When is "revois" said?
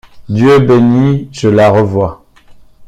1.69-2.25